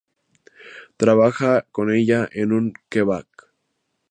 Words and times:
Trabaja 0.97 1.61
con 1.71 1.91
ella 1.93 2.27
en 2.31 2.53
un 2.53 2.73
kebab. 2.89 3.27